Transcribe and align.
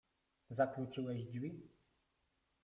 Zakluczyłeś 0.49 1.23
drzwi? 1.25 1.69